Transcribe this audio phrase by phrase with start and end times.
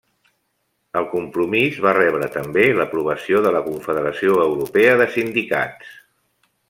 [1.01, 5.95] El compromís va rebre també l'aprovació de la Confederació Europea de Sindicats.